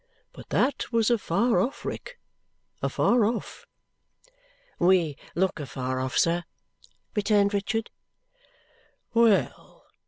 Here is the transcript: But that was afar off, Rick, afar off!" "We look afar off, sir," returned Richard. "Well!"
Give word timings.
But 0.33 0.49
that 0.49 0.91
was 0.91 1.11
afar 1.11 1.59
off, 1.59 1.85
Rick, 1.85 2.17
afar 2.81 3.23
off!" 3.23 3.67
"We 4.79 5.15
look 5.35 5.59
afar 5.59 5.99
off, 5.99 6.17
sir," 6.17 6.43
returned 7.15 7.53
Richard. 7.53 7.91
"Well!" 9.13 9.85